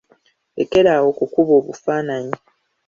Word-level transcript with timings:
Lekera 0.57 0.89
awo 0.97 1.07
okukuba 1.11 1.51
obufaananyi. 1.59 2.37